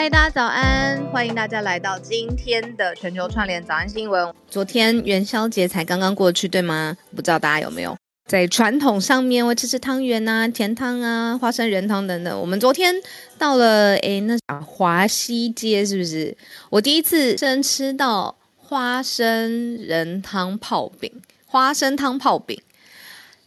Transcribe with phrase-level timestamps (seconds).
[0.00, 4.32] 嗨大家早安，欢迎大家来到今天的全球串联早安新闻。
[4.48, 6.96] 昨天元宵节才刚刚过去，对吗？
[7.14, 7.94] 不知道大家有没有
[8.26, 12.40] 在传统上面，我吃吃汤圆啊、甜汤啊、花生仁汤等等。
[12.40, 12.94] 我们昨天
[13.36, 16.34] 到了，哎，那华西街是不是？
[16.70, 21.12] 我第一次真吃到花生仁汤泡饼，
[21.44, 22.58] 花生汤泡饼。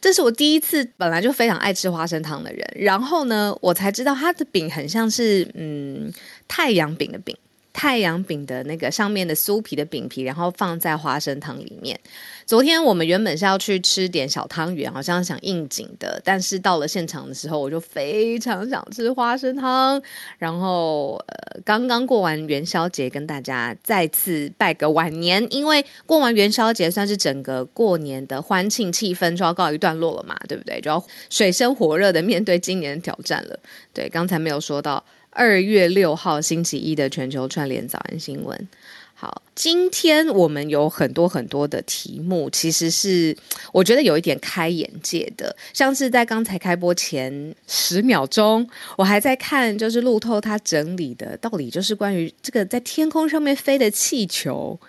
[0.04, 6.12] 这是我第一次，本来就非常爱吃花生糖的人，然后呢，我才知道它的饼很像是嗯
[6.46, 7.34] 太阳饼的饼。
[7.74, 12.00] 太阳饼的那个上面的酥皮的饼皮，然后放在花生汤里面。
[12.46, 20.02] 昨天我们原本是要去吃点小汤圆，好像想应景的，但是到了现场的时候，我就非常想吃花生汤。
[20.38, 30.80] 然后呃，刚刚过完元宵节，跟大家再次拜个晚年，因为过完元宵节算是整个过年的欢庆气氛就要告一段落了嘛，对不对？
[30.80, 33.58] 就要水深火热的面对今年的挑战了。
[33.94, 35.04] 对，刚才没有说到。
[35.36, 38.68] 二月六号星期一的全球串联早安新闻。
[39.16, 43.36] 好，今天我们有很多很多的题目，其实是
[43.72, 45.56] 我觉得有一点开眼界的。
[45.74, 54.80] 像是在刚才开播前十秒钟，我还在看，就是路透他整理的，到底就是关于这个在天空上面飞的气球。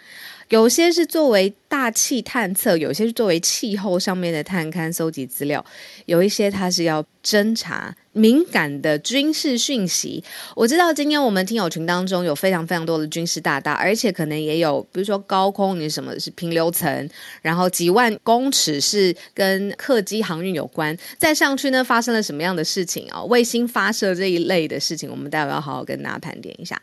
[0.49, 5.65] 有些是作为大气探测，有些是作为气候上面的探勘、搜集资料，
[6.07, 10.23] 有一些它是要侦查敏感的军事讯息。
[10.55, 17.11] 我知道今天我们听友群当中有非常非常多的军事大大，而且可能也有，比如说高空你什么是平流层，
[17.43, 23.25] 然后几万公尺是跟客机航运有关，再上去呢发生了什么样的事情啊？
[23.25, 26.81] 卫星发射这一类的事情，我们待会要好好跟大家盘点一下。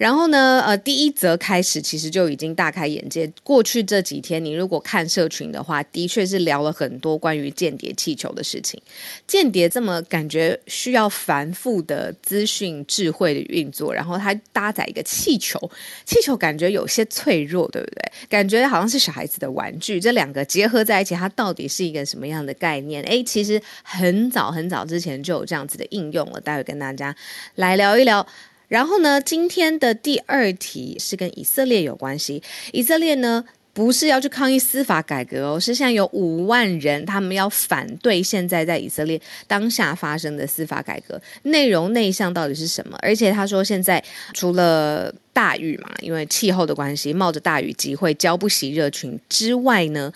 [0.00, 3.30] 然后呢，呃，第一则开始其实就已经大开眼界。
[3.42, 8.80] 过去这几天，你如果看社群的话，的确是聊了很多关于间谍气球的事情。
[9.26, 15.60] 间谍这么感觉需要繁复的资讯智慧的运作，然后它搭载一个气球，
[16.06, 18.12] 气球感觉有些脆弱，对不对？
[18.30, 20.00] 感觉好像是小孩子的玩具。
[20.00, 23.02] 这两个结合在一起，它到底是一个什么样的概念？
[23.02, 26.40] 诶，其实很早很早之前就有这样子的应用了。
[26.40, 27.14] 待会跟大家
[27.56, 28.26] 来聊一聊。
[28.70, 32.40] 然后呢，今天的第二题是跟以色列有关系。
[32.72, 41.20] 以色列呢，不是要去抗议司法改革哦，是现在有五万人，他们要反对现在在以色列当下发生的司法改革。
[41.42, 42.96] 内容内向到底是什么？
[43.02, 44.02] 而且他说，现在
[44.34, 50.12] 除了大雨嘛，因为气候的关系，冒着大雨集会，交不起热群之外呢？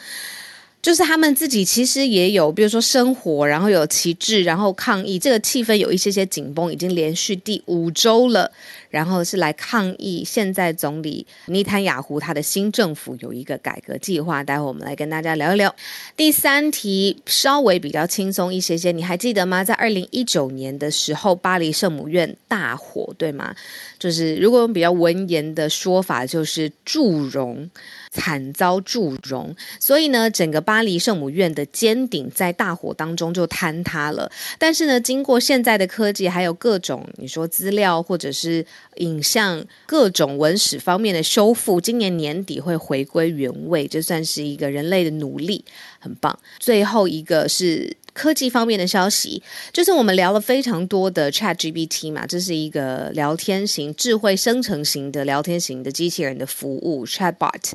[0.84, 8.52] 就是他们自己其实也有，比如说生活，然后有旗帜，然后抗议，这个气氛有一些些紧绷，已经连续第五周了。
[8.90, 15.74] 然后是来抗议现在总理尼坦雅胡他的新政府有一个改革计划，待会我们来跟大家聊一聊。
[16.14, 19.64] 第三题稍微比较轻松一些些，你还记得吗？
[19.64, 23.56] 在二零一九年的时候，巴黎圣母院大火，对吗？
[23.98, 27.68] 就是如果用比较文言的说法，就是祝融。
[28.14, 34.31] 惨遭祝融，所以呢，整个巴黎圣母院的尖顶在大火当中就坍塌了。
[34.56, 38.64] 但是呢，经过现在的科技，还有各种你说资料或者是
[38.99, 45.64] 影像、各种文史方面的修复，今年年底会回归原位，这算是一个人类的努力，
[45.99, 46.38] 很棒。
[46.61, 47.96] 最后一个是。
[48.14, 57.72] 科技方面的消息，就是我们聊了非常多的 Chat GPT 嘛，这是一个聊天型、智慧生成型的聊天型的机器人的服务 Chatbot，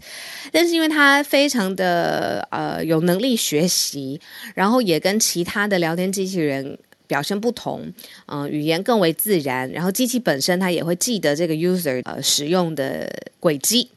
[0.52, 4.20] 但是因为它非常的呃有能力学习，
[4.56, 7.92] 然后也跟其他的聊天机器人表现不同，
[8.28, 13.90] 嗯，语言更为自然，然后机器本身它也会记得这个 user 呃使用的轨迹。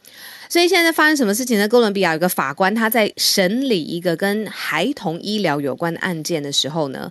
[0.52, 1.66] 所以现在发生什么事情呢？
[1.66, 7.10] 哥伦比亚有个法官，他在审理一个跟孩童医疗有关的案件的时候呢，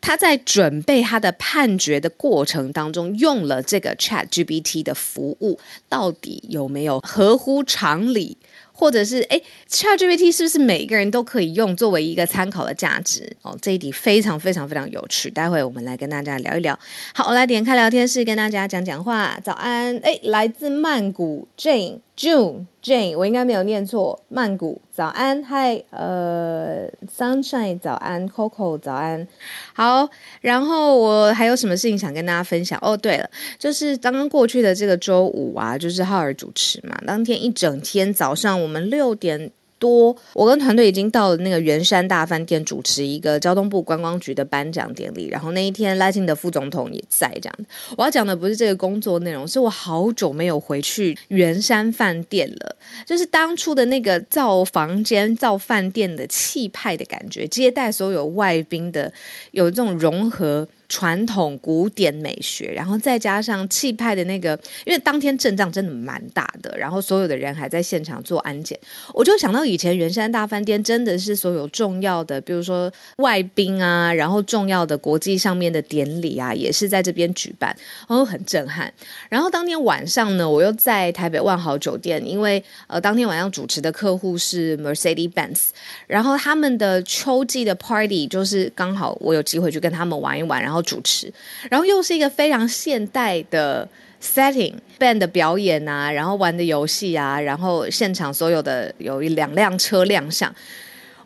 [0.00, 5.58] 他在准备他的判决的过程当中，用了这个 Chat GPT 的服务，
[5.88, 8.36] 到底有没有合乎常理？
[8.72, 13.30] 或者是哎，ChatGPT 是不是每一个人都可以用作为一个参考的价值？
[13.42, 16.78] 哦，这一题非常非常非常有趣，待会我们来跟大家聊一聊。
[17.12, 19.38] 好，我来点开聊天室跟大家讲讲话。
[19.42, 21.98] 早安，哎，来自曼谷 Jane。
[22.20, 24.20] June Jane，我应该没有念错。
[24.28, 26.86] 曼谷早安嗨呃
[27.16, 29.26] ，Sunshine 早安，Coco 早安，
[29.72, 30.06] 好。
[30.42, 32.78] 然后我还有什么事情想跟大家分享？
[32.82, 39.50] 哦，对了，就是刚刚过去的这个周五啊，就是浩尔主持嘛，当天一整天早上我们六点。
[39.80, 47.28] 多，我跟团队已经到了那个圆山大饭店主持一个交通部观光局的颁奖典礼，然后那一天赖清德副总统也在。
[47.42, 47.58] 这样，
[47.96, 59.10] 我要讲的不是这个工作内容，是我好久没有回去圆山饭店了，就是当初的那个造房间、造饭店的气派的感觉，接待所有外宾的，
[59.52, 60.68] 有这种融合。
[60.90, 68.76] 传统古典美学，然后再加上气派的那个，因为当天阵仗真的蛮大的，然后所有的人还在现场做安检，
[69.14, 77.74] 我就想到以前圆山大饭店真的是所有重要的，比如说外宾啊，然后重要的国际上面的典礼啊，也是在这边举办，
[78.08, 78.92] 然后很震撼。
[79.28, 85.68] 然后当天晚上呢，我又在台北万豪酒店，因为呃当天晚上主持的客户是 Mercedes Benz，
[86.08, 90.79] 然后他们的秋季的 party 就是刚好我有机会去跟他们玩一玩，然后。
[90.82, 91.32] 主持，
[91.70, 93.88] 然后又是一个非常现代的
[94.22, 100.54] setting，band 的表演啊，然后玩的游戏啊，然后现场所有的有一两辆车亮相，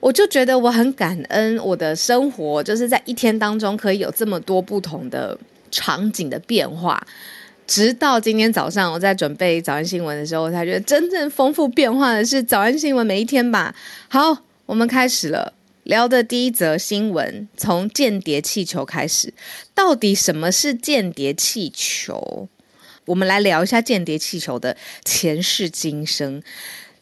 [0.00, 5.36] 我就觉得我很感恩我的生活，就是在一天当中可以有这么多不同的
[5.70, 7.04] 场景的变化。
[7.66, 13.74] 直到今天早上，我在准备早安新闻的时候，我才觉得真正丰富变化的是早安新闻每一天吧。
[14.08, 14.36] 好，
[14.66, 15.50] 我们开始了。
[15.84, 19.32] 聊的第一则新闻，从间谍气球开始。
[19.74, 22.48] 到底什么是间谍气球？
[23.04, 26.42] 我们来聊一下间谍气球的前世今生。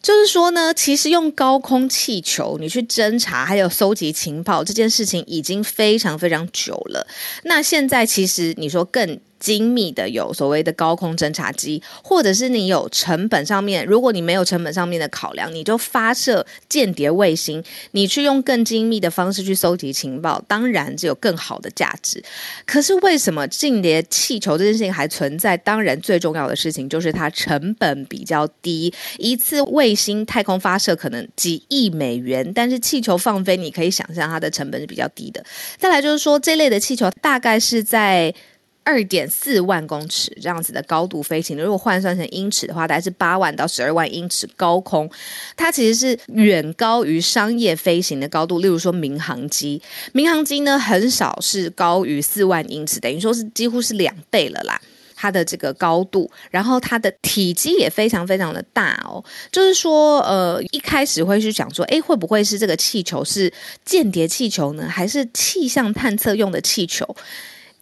[0.01, 7.07] 就是说呢，其实用高空气球你去侦查还有搜集情报这件事情，已经非常非常久了。
[7.43, 9.19] 那现在其实你说更。
[9.43, 17.61] 精密的有所谓的高空侦察机，或者是你有成本上面，如果你没有成本上面的考量，你就发射间谍卫星，
[17.91, 22.23] 你去用更精密的方式去搜集情报，当然就有更好的价值。
[22.65, 25.57] 可是为什么间谍气球这件事情还存在？
[25.57, 35.43] 当然最重要的事情就是它成本比较低，一次卫星太空发射可能几亿美元，但是气球放飞，你可以想象它的成本是比较低的。
[35.77, 38.33] 再来就是说，这类的气球大概是在。
[38.83, 45.09] 二点四万公尺这样子的高度飞行，如果换算成英尺的话，大概是八万到十二万英尺高空。
[45.55, 48.59] 它其实是远高于商业飞行的高度。
[48.59, 49.81] 例如说民航机，
[50.11, 54.81] 民航机呢很少是高于四万英尺，等于说是几乎是两倍了啦。
[55.15, 59.23] 它的这个高度，然后它的体积也非常非常的大哦。
[59.53, 63.49] 就是说，呃，一开始会去想说，哎，会不会是这个气球是
[63.85, 67.15] 间谍气球呢，还是气象探测用的气球？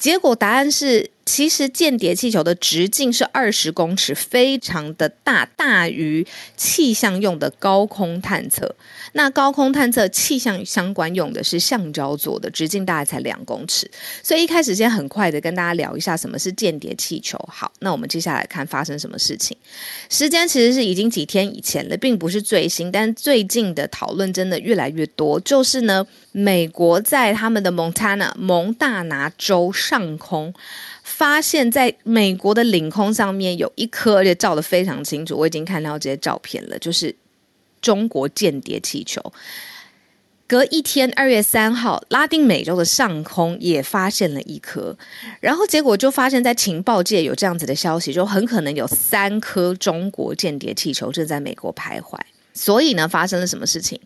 [0.01, 1.10] 结果答案是。
[1.23, 6.25] 其实间谍气球的直径是二十公尺，非常的大，大于
[6.57, 8.75] 气象用的高空探测。
[9.13, 13.89] 那高空探测气象相关用的是橡胶做的，直径大概才两公尺。
[14.23, 17.37] 所以一开始先很快的跟大家聊一下什么是间谍气球。
[17.51, 19.55] 好，那我们接下来看发生什么事情。
[20.09, 25.39] 时间其实是已经几天以前了，并不是最新，但最近的讨论真的越来越多。
[25.41, 30.53] 就是呢，美国在他们的蒙塔纳蒙大拿州上空。
[31.21, 35.37] 发现，在美国的领空上面有一颗，而且照的非常清楚。
[35.37, 37.15] 我已经看到这些照片了，就是
[37.79, 39.21] 中国间谍气球。
[40.47, 44.97] 隔一天，二月三号，拉丁美洲的上空也发现了一颗，
[45.39, 52.17] 然后结果就发现，在情报界有这样子的消息，就很可能有三颗中国间谍气球正在美国徘徊。
[52.55, 54.01] 所以呢，发生了什么事情？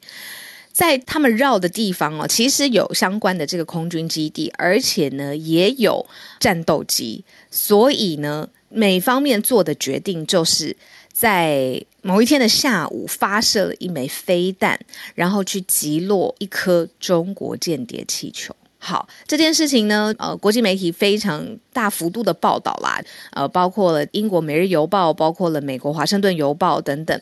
[0.75, 6.05] 在他们绕的地方哦，其实有相关的这个空军基地，而且呢也有
[6.37, 10.75] 战斗机，所以呢美方面做的决定就是
[11.13, 14.77] 在某一天的下午发射了一枚飞弹，
[15.13, 18.53] 然后去击落一颗中国间谍气球。
[18.77, 23.01] 好，这件事情呢，呃，国际媒体非常大幅度的报道啦，
[23.31, 27.21] 呃，包括了英国《每日邮报》，包括了美国《华盛顿邮报》等等。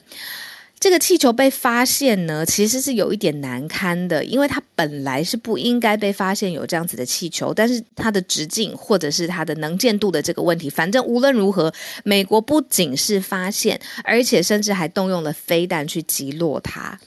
[0.84, 11.74] 这个气球被发现呢，其实是有一点难堪的，因为它本来是不应该被发现有这样子的气球，但是它的直径或者是它的能见度的这个问题，反正无论如何，
[12.04, 17.00] 美国不仅是发现，而且甚至还动用了飞弹去击落它。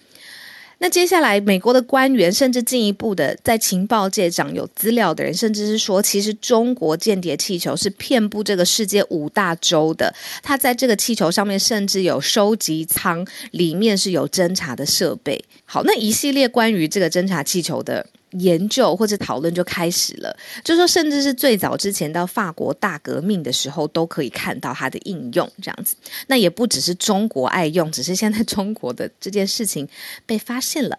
[0.79, 10.15] 那接下来，美国的官员甚至进一步的在情报界长有资料的人，甚至是说，其实中国间谍气球是遍布这个世界五大洲的。
[10.43, 15.43] 它在这个气球上面甚至有收集舱，里面是有侦查的设备。
[15.65, 18.07] 好，那一系列关于这个侦察气球的。
[18.33, 25.95] 研究或者讨论就开始了，就说甚至是最早之前到法国大革命的时候，都可以看到它的应用这样子。
[26.27, 29.89] 那也不只是中国爱用，只是现在中国的这件事情
[30.27, 30.99] 被发现了，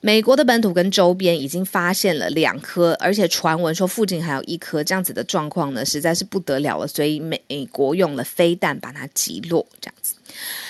[0.00, 6.86] 美国的本土跟周边已经发现了两颗，而且传闻说附近还有一颗，这样子的状况呢，实在是不得了了。
[6.86, 7.40] 所以美
[7.72, 10.14] 国用了飞弹把它击落，这样子。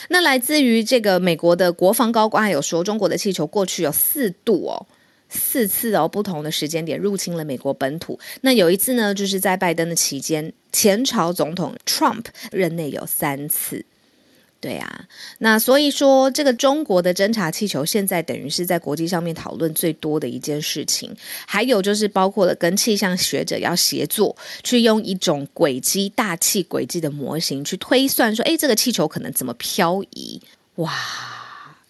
[0.09, 4.87] 那来自于这个美国的国防高官有说，中国的气球过去有四度哦。
[5.37, 8.19] 四次哦，不同的时间点入侵了美国本土。
[8.41, 13.85] 那有一次呢，就是在拜登的期间，前朝总统 Trump 任内有三次。
[14.59, 15.07] 对啊，
[15.39, 21.15] 那所以说，这个中国的侦察气球现在等于是在国际上面讨论最多的一件事情。
[21.47, 30.41] 还有就是包括了跟气象学者要协作，去用一种轨迹大气轨迹的模型去推算，说，哎，这个气球可能怎么漂移？
[30.77, 30.91] 哇！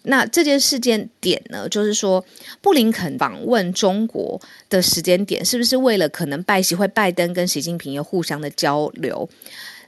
[0.07, 2.23] 那这件事件点呢，就是说，
[2.61, 9.29] 布林肯访问中国的时间点，是不是为了可能拜习会拜登跟习近平有互相的交流？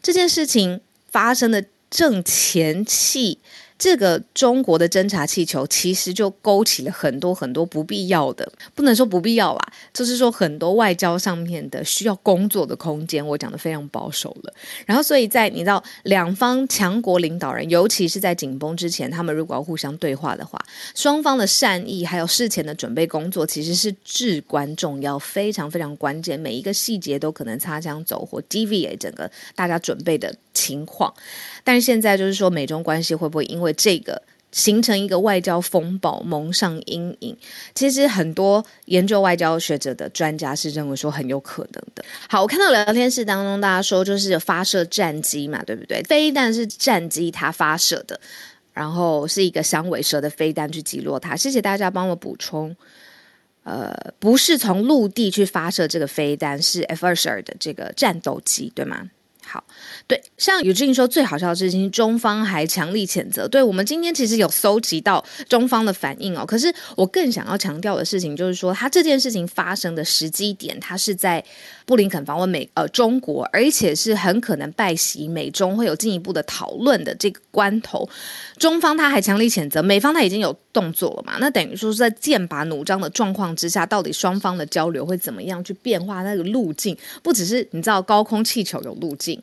[0.02, 3.40] 这件事情发生的正前期。
[3.80, 13.26] 这个中国的侦察气球其实就勾起了很多很多不必要的，不能说不必要啦，就是说很多外交上面的需要工作的空间。
[13.26, 14.54] 我讲的非常保守了。
[14.86, 20.60] 然后，所以在你知道两方强国领导人，尤其是在紧绷之前，他们如果要互相对话的话，
[20.94, 26.38] 双方的善意还有事前的准备工作，其实是至关重要，非常非常关键。
[26.38, 31.14] 每一个细节都可能擦枪走火 dva 整个大家准备的情况。
[31.64, 37.38] 但是现在就是说，美中关系会不会因为这个形成一个外交风暴，蒙上阴影？
[37.76, 42.04] 其实很多研究外交学者的专家是认为说很有可能的。
[42.28, 46.02] 好，我看到聊天室当中大家说就是发射战机嘛，对不对？
[46.04, 48.20] 飞弹是战机它发射的，
[48.74, 51.36] 然后是一个响尾蛇的飞弹去击落它。
[51.36, 52.76] 谢谢大家帮我补充，
[53.64, 59.12] 呃，不是从陆地去发射这个飞弹，是 F 二十二的这个战斗机，对吗？
[59.52, 59.64] 好，
[60.06, 63.48] 对，像宇俊说最好笑的事情，中方还强力谴责。
[63.48, 66.46] 对我们今天其实有搜集到中方的反应哦。
[66.46, 71.44] 可是我更想要强调的事情，就是说他这件事情发生的时机点，他是在
[71.90, 78.08] 布林肯访问美呃中国，而且是很可能拜习美中会有进一步的讨论的这个关头，
[78.60, 81.38] 中方他还强力谴责，美方他已经有动作了嘛？
[81.40, 86.96] 那等于说是在剑拔弩张的状况之下，到底双方的交流会怎么样去变化那个路径？
[87.24, 89.42] 不只是你知道高空气球有路径。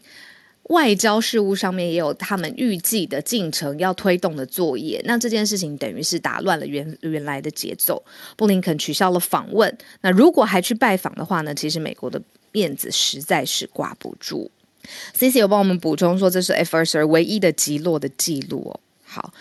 [0.70, 8.02] 外交事务上面也有他们预计的进程要推动的作业，那这件事情等于是打乱了原原来的节奏。
[8.37, 11.54] 布林肯取消了访问，那如果还去拜访的话呢？
[11.54, 12.20] 其实美国的
[12.52, 14.50] 面子实在是挂不住。
[15.14, 18.80] C C 有帮我们补充说，这是 F 二十二唯一的击落的记录哦。
[19.04, 19.32] 好，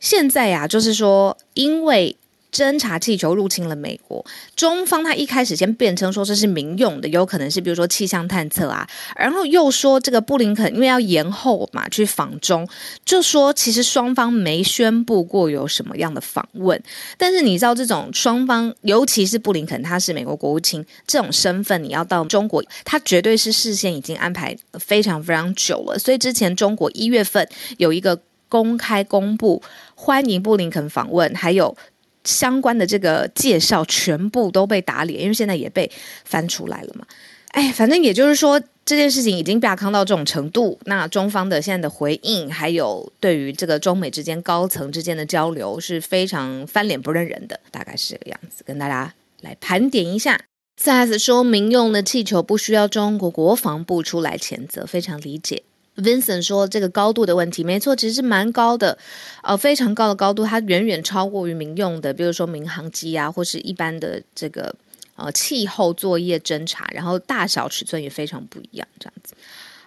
[0.00, 2.16] 现在呀，就是说因为。
[2.54, 12.68] 侦察气球入侵了美国，中方他一开始先辩称说这是民用的，有可能是比如说气象探测啊，然后又说这个布林肯因为要延后嘛去访中，
[13.04, 16.80] 就说其实双方没宣布过有什么样的访问，
[17.18, 29.60] 但是你知道这种双方，尤其是布林肯他是美国国务卿这种身份，你要到中国，他绝对是事先已经安排非常非常久了，所以之前中国一月份有一个公开公布
[29.96, 31.76] 欢迎布林肯访问，还有。
[32.24, 35.90] 相关的这个介绍全部都被打脸，因为现在也被
[36.24, 37.06] 翻出来了嘛。
[37.48, 40.76] 哎，反正也就是说，这件事情已经被康到这种程度。
[40.86, 48.64] 那中方的现在的回应，还有对于这个中美之间高层之间的交流，是非常翻脸不认人的，大概是这个样子。
[48.66, 50.40] 跟大家来盘点一下。
[50.76, 55.62] 四 S 说，民用的气球不需要中国国防部出来谴责，非常理解。
[55.96, 58.98] Vincent 说：“这个高度的问题，没错，其实是蛮高的，
[59.42, 64.74] 呃，非常高的高度，它远远超过于民用的，比如说民航机啊，或是一般的这个
[65.16, 69.34] 呃气候作业侦查，然后大小尺寸也非常不一样，这样子。”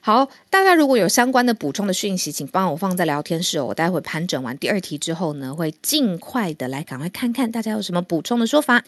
[0.07, 3.65] 好，大家如果有相关的补充的讯息，请帮我放在聊天室哦。
[3.65, 8.81] 我待会盘整完第二题之后呢，会尽快的来赶快看看大家有什么补充的说法。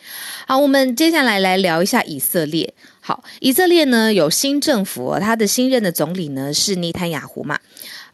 [0.48, 2.74] 好，我们接下来来聊一下以色列。
[3.02, 7.60] 好，以色列呢有新政府，他的新任的总理呢是尼坦雅胡嘛。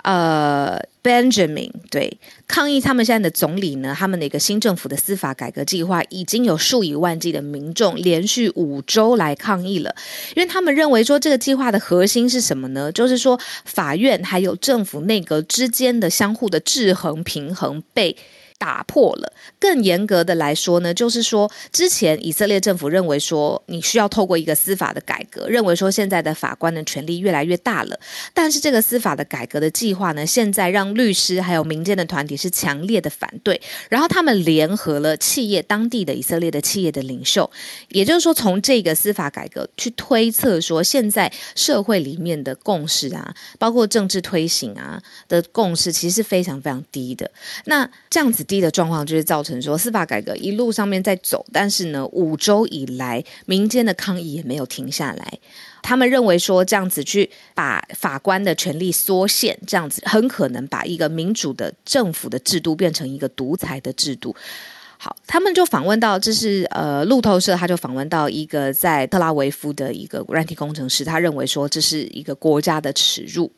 [0.05, 9.95] 呃，Benjamin 对抗议他们现在的总理呢，他们的一个新政府的司法改革计划，已经有数以万计的民众连续五周来抗议了，
[10.35, 12.91] 因为他们认为说这个计划的核心是什么呢？
[12.91, 18.15] 就是说法院还有政府内阁之间的相互的制衡平衡被。
[18.57, 19.33] 打破了。
[19.59, 27.99] 更严格的来说呢，就是说，之前以色列政府认为说，你需要透过一个司法的改革，认为说现在的法官的权力越来越大了。
[28.33, 33.59] 但是这个司法的改革的计划呢，现在让律师还有民间的团体是强烈的反对。
[33.89, 37.49] 然后他们联合了企业当地的以色列的企业的领袖，
[37.89, 47.29] 也就是说，从这个司法改革去推测说，现在社会里面的共识啊，包括政治推行啊的共识，其实是非常非常低的。
[47.65, 48.44] 那这样子。
[48.45, 55.39] 低的状况就是造成说司法改革一路上面在走，但是呢，五周以来民间的抗议也没有停下来。
[55.81, 64.35] 他们认为说这样子去把法官的权力缩限，这样子很可能把一个民主的政府的制度变成一个独裁的制度。
[65.05, 73.51] 好，他们就访问到，这是呃路透社，他就访问到一个在特拉维夫的一个软体工程师，他认为说这是一个国家的耻辱。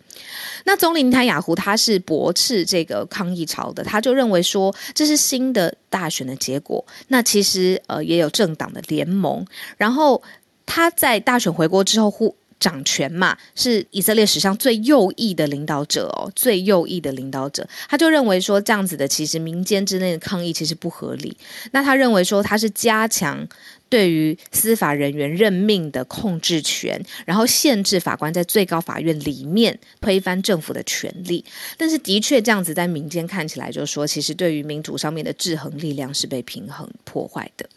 [0.66, 6.86] 那总理塔雅胡他是驳斥这个抗议潮的，他就认为说这是新的大选的结果。
[7.08, 9.46] 那其实呃也有政党的联盟，
[9.78, 10.22] 然后
[10.66, 12.36] 他在大选回国之后呼。
[12.60, 21.38] 掌权嘛，是以色列史上最右翼的领导者哦，最右翼的领导者，他就认为说这样子的，其实民间之内的抗议其实不合理。
[21.72, 23.48] 那他认为说他是加强
[23.90, 31.46] 对于司法人员任命的控制权，然后限制法官在最高法院里面推翻政府的权利。
[31.78, 37.70] 但是的确这样子在民间看起来，就是说其实对于民主上面的制衡力量是被平衡破坏的。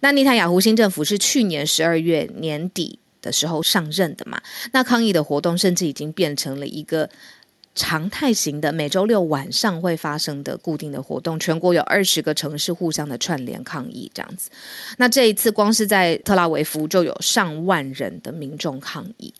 [0.00, 2.98] 那尼塔雅胡新政府是去年十二月年底。
[3.22, 4.38] 的时候上任的嘛，
[4.72, 7.08] 那抗议的活动甚至已经变成了一个
[7.74, 11.40] 常态型的，每周六晚上会发生的固定的活动。
[11.40, 14.50] 全国有二十个城市互相的串联抗议，这样子。
[14.98, 19.32] 那这一次光是在特拉维夫就有上万人的民众抗议，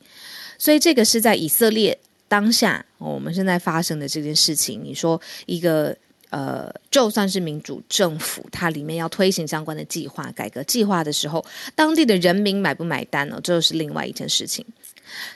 [0.57, 1.99] 所以这个是在以色列
[2.29, 4.81] 当下我们现在发生的这件事情。
[4.83, 5.95] 你说一个。
[6.33, 13.39] 呃，就算是民主政府，它里面要推行相关的计划、改革计划的时候，当地的人民买不买单呢？
[13.45, 14.65] 这是另外一件事情。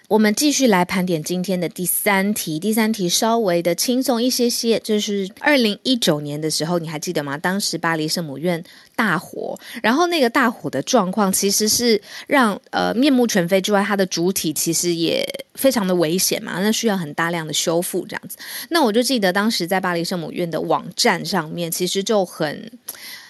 [0.09, 2.59] 我们继续来盘点今天的第三题。
[2.59, 7.37] 第三题稍微的轻松一些些，就是二零一九年的时候，你还记得吗？
[7.37, 8.63] 当时巴黎圣母院
[8.95, 18.37] 大火，然后那个大火的状况其实是让呃面目全非之外，它的主体其实也非常的危险嘛，那需要很大量的修复这样子。
[18.71, 22.71] 那我就记得当时在巴黎圣母院的网站上面，其实就很。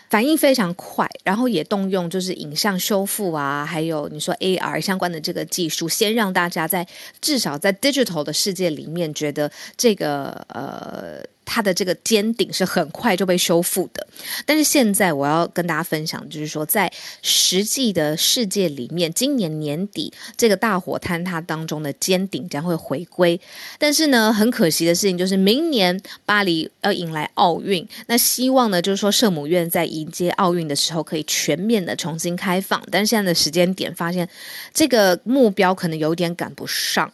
[0.09, 6.87] 反应非常快，然后也动用就是影像修复啊，还有你说 AR 相关的这个技术，先让大家在
[7.21, 11.23] 至少在 digital 的世界里面觉得这个呃。
[11.47, 14.07] 它的这个尖顶是很快就被修复的，
[14.45, 23.41] 但是现在我要跟大家分享，就是说在实际的世界里面，今年年底这个大火坍塌当中的尖顶将会回归。
[23.79, 34.29] 但是呢，很可惜的事情就是明年巴黎要迎来奥运，那希望呢就是说圣母院在迎接奥运的时候可以全面的重新开放，但是现在的时间点发现
[34.75, 37.13] 这个目标可能有点赶不上。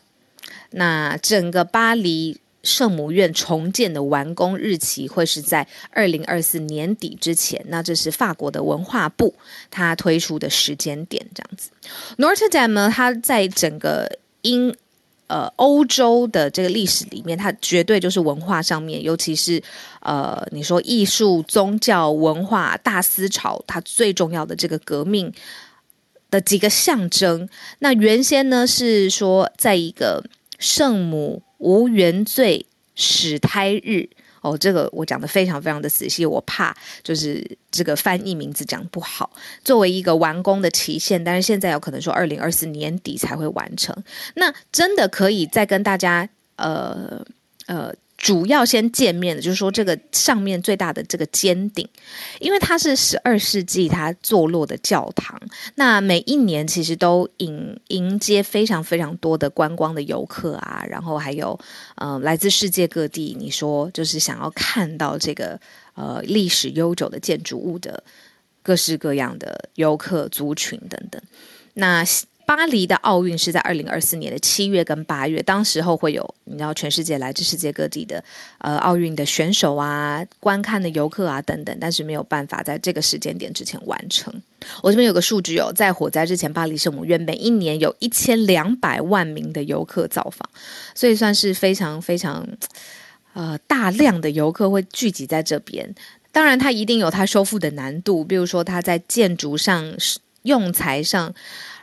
[0.70, 2.38] 那整个巴黎。
[2.62, 9.34] 圣母院重建的完工日期会是在二零二四年底之前，那这是法国的文化部
[9.68, 11.70] 它推出的时间点，这样子。
[12.18, 14.72] Notre Dame 呢，它在整个英
[15.26, 19.60] 呃欧洲的这个历史里面，它绝对就是文化上面，尤其是
[20.00, 25.32] 呃你说艺术、宗教、文化大思潮，它最重要的这个革命
[26.30, 27.48] 的几个象征。
[27.80, 30.24] 那原先呢是说，在一个
[30.60, 31.42] 圣母。
[31.62, 34.08] 无原罪始胎日
[34.40, 39.30] 哦，这个我讲的非常非常的仔细，我怕就是这个翻译名字讲不好。
[39.64, 43.96] 作为一个完工的期限，但是现在有可能说二零二四年底才会完成。
[44.34, 47.24] 那真的可以再跟大家呃
[47.66, 47.94] 呃。
[48.22, 51.86] 主要先见面的，就是说这个上面最大的这个尖顶，
[52.38, 55.36] 因为它是十二世纪它坐落的教堂，
[55.74, 61.58] 那每一年其实都迎迎接非常非常多的观光的游客啊，然后还有
[61.96, 65.60] 呃来自世界各地，你说就是想要看到这个
[65.94, 68.04] 呃历史悠久的建筑物的
[68.62, 71.20] 各式各样的游客族群等等。
[71.74, 72.04] 那
[72.44, 78.22] 巴黎的奥运是在二零二四年的七月跟八月，当时候会有你知道全世界来自世界各地的
[78.58, 84.32] 呃奥运的选手啊、观看的游客啊等等，但是没有办法在这个时间点之前完成。
[84.82, 90.48] 我这边有个数据哦，在火灾之前，巴黎圣母院每一年有一千两百万名的游客造访，
[90.94, 92.46] 所以算是非常非常
[93.32, 95.94] 呃大量的游客会聚集在这边。
[96.32, 99.94] 当然，它一定有它修复的难度，比如说它在建筑上、
[100.42, 101.34] 用材上。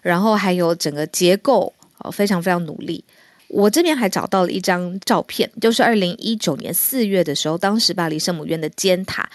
[0.01, 1.73] 然后还有整个结构，
[2.11, 3.03] 非常非常努力。
[3.47, 9.29] 我这边还找到了一张照片，就是二零一九年四月的时候，当时巴黎圣母院的尖塔，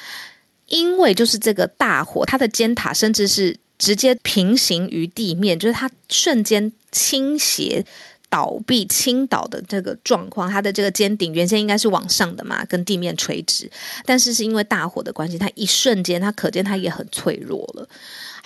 [0.66, 7.84] 因为就是这个大火，它的尖塔甚至是直接平行于地面，就是它瞬间倾斜。
[8.30, 13.70] 倒闭倾倒的这个状况，它的这个尖顶原先应该是往上的嘛，跟地面垂直，
[14.04, 17.88] 但是是因为大火的关系，它一瞬间，它可见它也很脆弱了。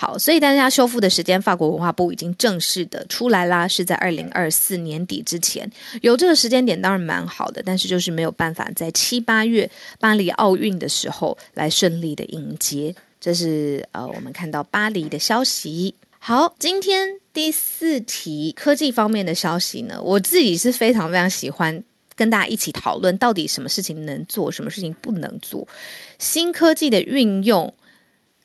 [0.00, 5.68] 好，所以大家修复的时间，法国文化部已经正式的出来啦，是在二零二四年底之前，
[6.02, 12.94] 有这个时间点当然蛮好的，但是就是没有办法在七八月巴黎奥运的时候来顺利的迎接。
[13.20, 15.96] 这是呃，我们看到巴黎的消息。
[16.20, 21.82] 好，今天第四题科技方面的消息呢，我自己是非常非常喜欢
[22.14, 25.66] 跟大家一起讨论，到底什么事情能做，什么事情不能做。
[26.20, 27.74] 新科技的运用，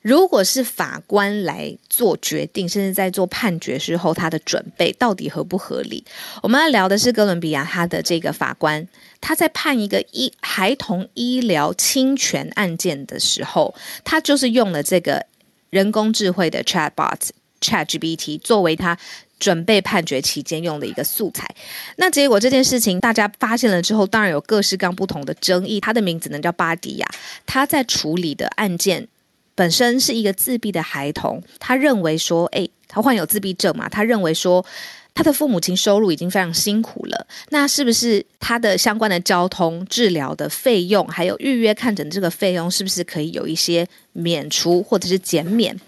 [0.03, 6.03] 如果是法官来做决定，甚至在做判决时候，他的准备到底合不合理？
[6.43, 8.87] 我们要聊的是哥伦比亚他的这个法官，
[9.19, 15.25] 他在判一个医孩童医疗侵权案件的时候，他就是用了这个
[15.71, 17.29] 人工智慧的 Chatbot。
[17.63, 18.97] ChatGPT 作为他
[19.39, 21.47] 准备判决期间用的一个素材，
[21.95, 25.79] 那结果这件事情大家发现了之后，当然有各式各样不同的争议。
[25.79, 27.07] 他的名字呢叫巴迪亚，
[27.45, 29.07] 他在处理的案件
[29.55, 34.65] 本身是一个自闭的孩童，他认为说，哎，他患有自闭症嘛，他认为说
[35.13, 45.79] 他的父母亲收入已经非常辛苦了，那是不是他的相关的交通、治疗的费用，还有预约看诊这个费用，是不是可以有一些免除或者是减免？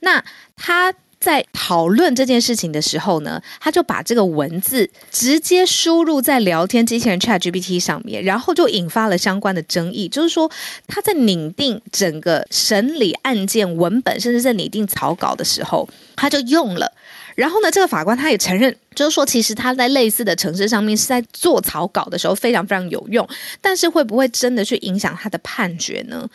[0.00, 0.24] 那
[0.56, 0.94] 他。
[1.20, 10.08] 在讨论这件事情的时候呢，他就把这个文字直接输入在聊天机器人 ChatGPT 上面，然后就引发了相关的争议。
[10.08, 10.50] 就是说，
[10.86, 16.92] 他在拟定整个审理案件文本，甚至在拟定草稿的时候，他就用了。
[17.34, 23.28] 然后呢，这个法官他也承认，就是说，其实他在类似的城市上面是在做草稿的时候非常非常有用，
[23.60, 26.28] 但是会不会真的去影响他的判决呢？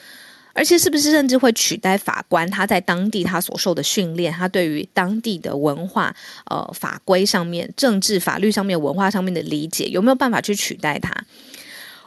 [0.53, 2.49] 而且是不是甚至会取代法官？
[2.49, 11.11] 他在当地他所受的训练，他对于当地的文化、呃法规上面、政治法律上面、文化上面的理解，有没有办法去取代他？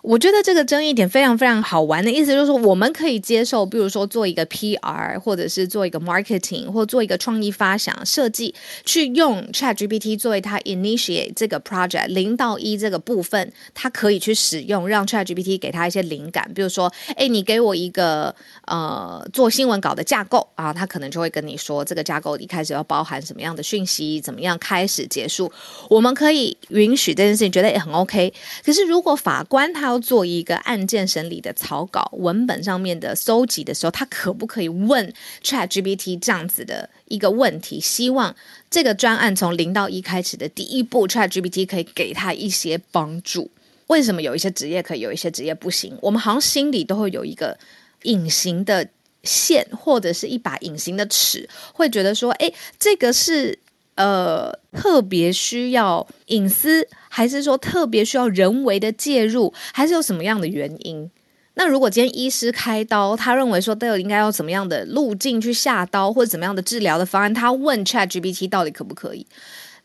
[0.07, 16.49] 我觉得这个争议点非常非常好玩的意思就是说，我们可以接受，比如说做一个 PR，或者是做一个 marketing，或做一个创意发想设计，去用 ChatGPT 作为它 initiate 这个 project 零到一这个部分，它可以去使用，让 ChatGPT 给他一些灵感。
[16.55, 18.33] 比如说，哎，你给我一个
[18.67, 25.51] 呃做新闻稿的架构啊，他可能就会跟你说，这个架构一开始要包含什么样的讯息，怎么样开始结束。
[25.91, 28.33] 我们可以允许这件事情，觉得也很 OK。
[28.65, 37.81] 可是如果法官他做一个案件审理的草稿文本上面的搜集的时候，他可不可以问 Chat GPT 这样子的一个问题？
[37.81, 38.35] 希望
[38.71, 43.51] 这个专案从零到一开始的第一步，Chat GPT 可以给他一些帮助。
[43.89, 45.97] 为什么有一些职业可以，有一些职业不行？
[46.01, 47.57] 我们好像心里都会有一个
[48.03, 48.89] 隐形的
[49.23, 53.59] 线，或者是一把隐形的尺，会觉得说，哎，这个是。
[53.97, 61.11] 呃，特别需要隐私，还是说特别需要人为的介入，还是有什么样的原因？
[61.55, 69.27] 那如果今天医师开刀，他认为说都有应该要怎么样的路径去下刀，或者怎么样的治疗的方案，他问 Chat GPT 到底可不可以？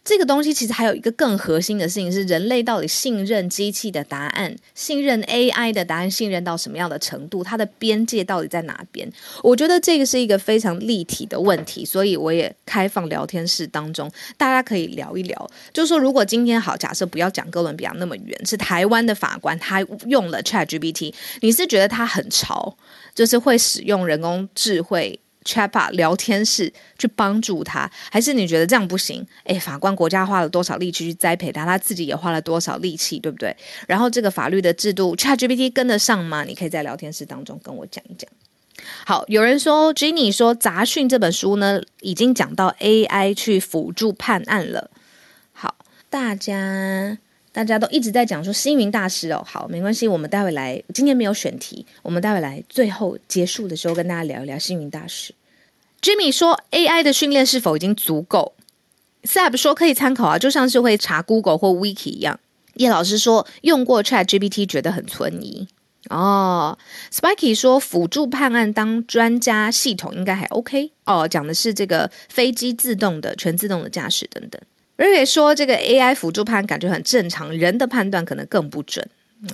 [0.03, 7.43] 这个东西其实还有一个更核心的事情是，人类到底信任机器的答案、信任 AI 的答案、信任到什么样的程度？
[7.43, 9.07] 它的边界到底在哪边？
[9.43, 15.49] 我觉得这个是一个非常立体的问题，所以我也开放聊天室当中，大家可以聊一聊。
[15.71, 22.75] 就是说，如果今天好，假设不要讲哥伦比亚那么远，是台湾的法官他用了 ChatGPT，你是觉得他很潮，
[23.13, 29.25] 就是会使用人工智慧？Chatbot 聊天室去帮助他，还是你觉得这样不行？
[29.45, 33.55] 诶，法官国家花了多少力气去栽培他，他自己也花了多少力气，对不对？
[33.87, 36.43] 然后这个法律的制度，ChatGPT 跟得上吗？
[36.43, 38.29] 你可以在聊天室当中跟我讲一讲。
[39.05, 44.89] 好，有人说 Jenny 说《杂讯》这本书呢，已经讲到 AI 去辅助判案了。
[45.51, 45.75] 好，
[46.09, 47.17] 大家。
[47.53, 55.33] 大家都一直在讲说星云大师哦，好，没关系，我们待会来，今天没有选题，我们待会来最后结束的时候跟大家聊一聊星云大师。
[56.01, 58.53] Jimmy 说 AI 的训练是否已经足够
[59.23, 62.39] ？Sab 说可以参考啊，就像是会查 Google 或 Wiki 一样。
[62.75, 65.67] 叶老师说用过 Chat GPT 觉得很存疑
[66.09, 66.77] 哦。
[67.11, 74.59] Spiky 说辅助判案当专家系统应该还 OK 哦，讲的是这个飞机自动的全自动的驾驶等等。
[75.01, 79.03] 瑞瑞说这个 AI 辅助判感觉很正常，人的判断可能更不准。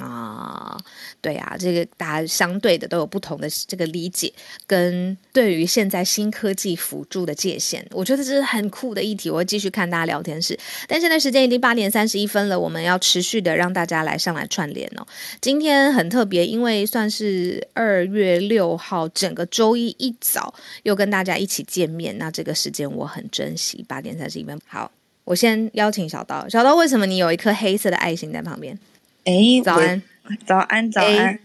[0.02, 0.78] 啊，
[1.22, 4.34] 对啊，这个大家相对的都有不同的这个理解，
[4.66, 9.30] 跟对于现在新科技辅助的界限，我觉得这是很酷的议题。
[9.30, 15.08] 我会继续看大家聊天室，但现在时间已经八点三十一分了，我们要持续的让大家来上来串联哦。
[15.40, 23.86] 今天很特别，因为算是二月六号，整个周一一早又跟大家一起见面，那这个时间我很珍惜。
[23.88, 24.92] 八点三十一分，好，
[25.28, 26.48] 我先邀请小刀。
[26.48, 28.80] 小刀，为什么你有一颗黑色的爱心在旁边？
[29.26, 30.02] 哎，早安，
[30.46, 31.38] 早安，早安！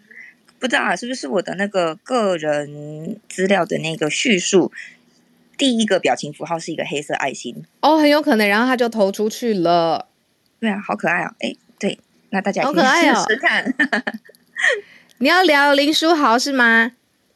[0.61, 4.71] 不知道啊，是不是我的那个个人资料的那个叙述，
[5.59, 10.07] 第一个表情符号是一个黑色爱心哦，很有可能，然后他就投出去了。
[10.61, 11.35] 对啊，好可爱啊！
[11.41, 11.99] 哎，对，
[12.31, 13.75] 那大家好可爱哦，试试看。
[15.19, 16.93] 你要聊林书豪是吗？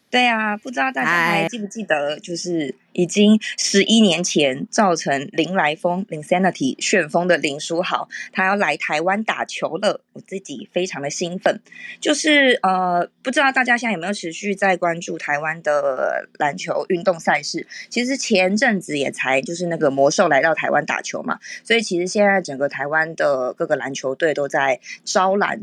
[0.08, 11.60] 对啊，不知道大家还记不记得，就是已经十一年前造成林来疯、林 sanity 旋风的林书豪，他要来台湾打球了，我自己非常的兴奋。
[12.00, 17.66] 就是呃，不知道大家现在有没有持续在关注台湾的篮球运动赛事？
[17.90, 25.60] 其实前阵子也才就是那个魔兽来到台湾打球嘛，所以其实现在整个台湾的各个篮球队都在招揽。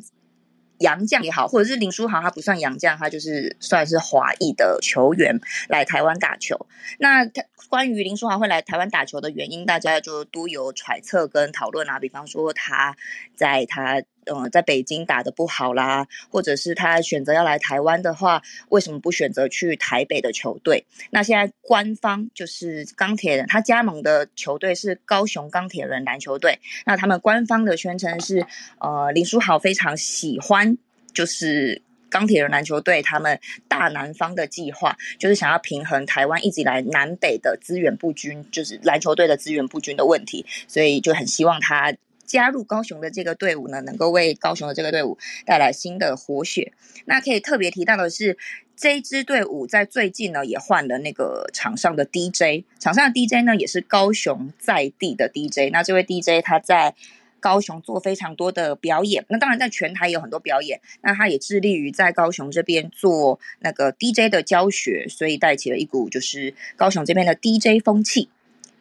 [0.80, 6.68] 洋将也好，或者是林书豪，他不算洋将，他就是算是华裔的球员来台湾打球。
[7.00, 12.00] 那他关于林书豪会来台湾打球的原因，大家就都有揣测跟讨论啊。
[12.00, 12.96] 比方说他
[13.36, 14.04] 在他。
[14.26, 20.86] 嗯，在北京打的不好啦，或者是他选择要来台湾的话，为什么不选择去台北的球队？
[21.10, 26.60] 那现在官方就是钢铁人，他加盟的球队是高雄钢铁人篮球队。
[26.86, 28.46] 那他们官方的宣称是，
[28.80, 30.78] 呃，林书豪非常喜欢，
[31.14, 41.94] 就是钢铁人篮球队他们大南方的计划，就是想要平衡台湾一直以来南北的资源不均，就是篮球队的资源不均的问题，所以就很希望他。
[42.26, 46.74] 加入高雄的这个队伍呢，能够为高雄的这个队伍带来新的活血。
[47.06, 48.38] 那可以特别提到的是，
[48.76, 55.72] 这支队伍在最近呢也换了那个场上的 DJ，场上的 DJ 呢也是高雄在地的 DJ。
[55.72, 56.96] 那这位 DJ 他在
[57.40, 60.80] 高雄做非常多的表演，那当然在全台有很多表演。
[61.02, 68.30] 那他也致力于在高雄这边做那个 DJ 的教学，所以带起了一股就是高雄这边的 DJ 风气。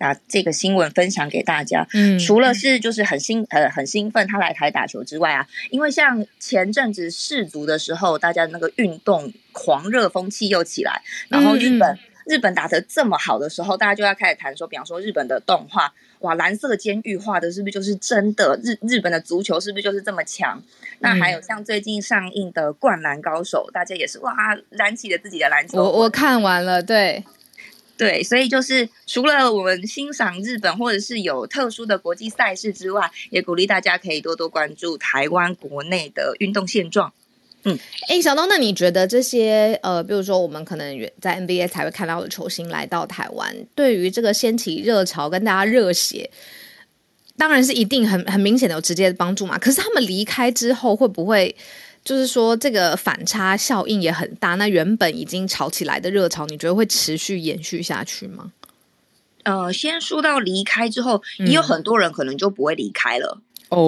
[0.02, 1.86] 把这个新闻分享给大家。
[1.94, 18.58] 嗯，除了是就是很兴呃很兴奋他来台打球之外啊，因为像前阵子世足的时候，大家那个运动狂热风气又起来，然后日本日本打得这么好的时候，大家就要开始谈说，比方说日本的动画，哇，蓝色监狱画的是不是就是真的？
[18.64, 20.60] 日日本的足球是不是就是这么强？
[20.98, 24.34] 那还有像最近上映的《灌篮高手》，大家也是哇
[24.70, 25.82] 燃起了自己的篮球。
[25.82, 27.24] 我我看完了，对。
[27.96, 37.12] 对，所以就是除了我们欣赏日本或者是有特殊的国际赛事之外，也鼓励大家可以多多关注台湾国内的运动现状。
[37.64, 37.78] 嗯，
[38.08, 46.28] 哎，小东，那你觉得这些呃，比如说我们可能在 NBA 才会看到的球星来到台湾，对于这个掀起热潮跟大家热血，
[47.36, 49.56] 当然是一定很很明显的有直接的帮助嘛？
[49.58, 51.54] 可是他们离开之后会不会？
[52.04, 54.56] 就是说，这个反差效应也很大。
[54.56, 58.52] 那原本已经炒起来的热潮，你觉得会持续延续下去吗？
[59.44, 63.40] 呃，先说到离开之后，也有很多人可能就不会离开了。
[63.68, 63.86] 哦，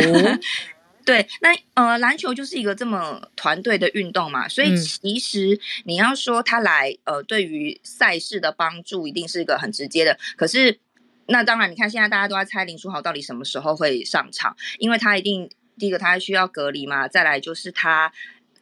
[1.05, 10.16] 对，那呃，篮球就是一个这么团队的运动嘛，所以其实你要说他来，呃，对于赛事的帮助，一定是一个很直接的。
[10.37, 10.79] 可是，
[11.27, 15.50] 那当然，你看现在大家都在猜林书豪到底什么时候会上场，因为他一定。
[15.78, 17.08] 第一个，他需要隔离嘛？
[17.08, 18.12] 再来就是他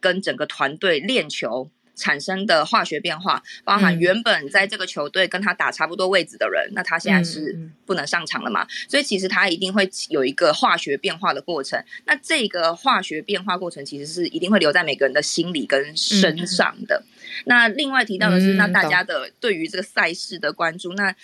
[0.00, 8.66] 跟整个团队练球产生的化学变化，包含原本在这个球队跟他打差不多位置的人，那他现在是不能上场了嘛？
[8.88, 11.82] 所以其实他一定会有一个化学变化的过程。
[12.06, 17.04] 那这个化学变化过程其实是一定会留在每个人的心里跟身上的。
[17.44, 21.14] 那另外提到的是，那大家的对于这个赛事的关注，那。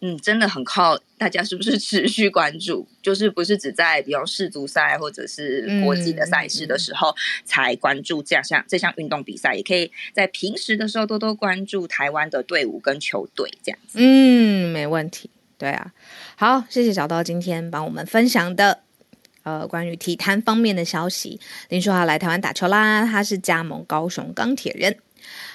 [0.00, 13.98] 嗯，真的很靠大家是不是持续关注，就是不是只在比如世足赛或者是国际的赛事的时候才关注这样像这项运动比赛，也可以在平时的时候多多关注台湾的队伍跟球队这样子。
[14.00, 15.30] 嗯，没问题。
[15.58, 15.90] 对啊，
[16.36, 18.80] 好，谢谢小刀今天帮我们分享的
[19.44, 21.40] 呃关于体坛方面的消息。
[21.70, 24.98] 林书豪来台湾打球啦，他是加盟高雄钢铁人。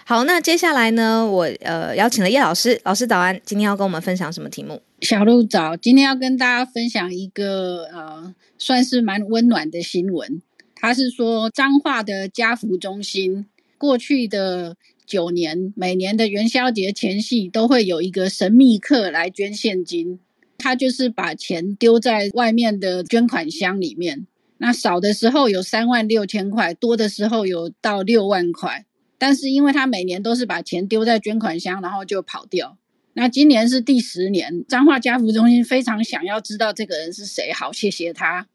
[0.05, 1.25] 好，那接下来呢？
[1.25, 4.81] 我呃邀请了叶老师，老师早安，今天要跟我们分享什么题目？
[5.01, 10.41] 小鹿早，今天要跟大家分享一个呃，算是蛮温暖的新闻。
[10.75, 13.45] 他是说彰化的家福中心，
[13.77, 20.19] 过去的九年，每年的元宵节前夕，都会有一个神秘客来捐现金。
[20.57, 28.85] 他就是把钱丢在外面的捐款箱里面，那少的时候有三万六千块，多的时候有到六万块。
[29.21, 32.79] 但是因为他每年都是把钱丢在捐款箱，然后就跑掉。
[33.13, 38.47] 那今年是第十年，彰化家福中心非常想要知道这个人是谁，好谢谢他，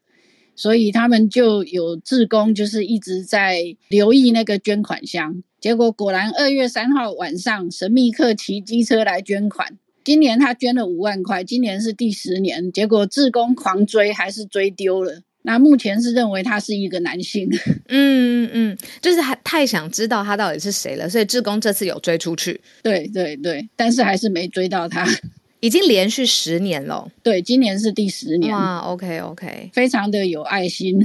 [0.57, 5.41] 所以他们就有志工，就是一直在留意那个捐款箱。
[5.61, 9.77] 结果果然二月三号晚上，神秘客骑机车来捐款。
[10.03, 15.21] 今年他捐了五万块，今年是第十年，结果志工狂追，还是追丢了。
[15.47, 17.49] 那目前是认为他是一个男性，
[17.87, 22.59] 嗯嗯嗯，就是还太想知道他到底是谁了，所以志工这次有追出去。
[22.83, 25.07] 对对对，但是还是没追到他，
[25.61, 27.09] 已经连续十年了。
[27.23, 28.53] 对，今年是第十年。
[28.53, 30.99] 哇，OK OK，非常的有爱心。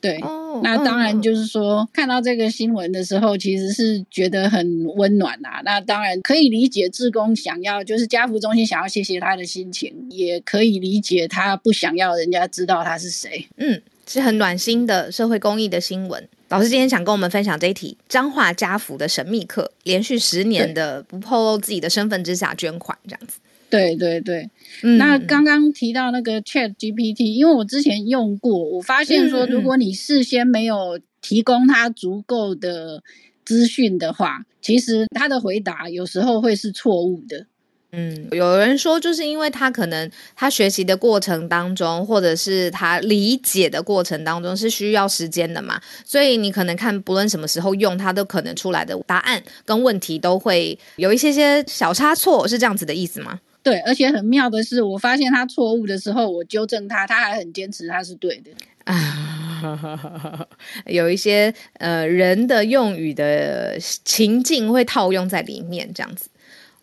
[0.00, 0.18] 对，
[0.62, 5.60] 那当然就是说，看到这个新闻的时候，其实是觉得很温暖呐。
[5.64, 13.48] 那当然可以理解志工想要，就是家福中心想要谢谢他的心情，也可以理解他不想要人家知道他是谁。
[13.56, 16.28] 嗯，是很暖心的社会公益的新闻。
[16.50, 23.38] 老师今天想跟我们分享这一题：彰化家福的神秘客，连续十年的不透露自己的身份之下捐款，这样子。
[23.70, 24.48] 对对对，
[24.82, 33.02] 嗯那刚刚提到那个 Chat GPT，因为我之前用过，我发现说，如果你事先没有提供它足够的
[33.44, 37.46] 资讯的话，其实他的回答有时候会是错误的。
[37.90, 53.40] 嗯，有人说，就是因为他可能他学习的过程当中，或者是他理解的过程当中是需要时间的嘛，所以你可能看不论什么时候用，它都可能出来的答案跟问题都会有一些些小差错，是这样子的意思吗？
[53.62, 58.50] 对，而且很妙的是，我发现他错误的时候，我纠正他，他还很坚持他是对的
[58.84, 60.46] 啊。
[60.86, 66.28] 有一些呃人的用语的情境会套用在里面，这样子。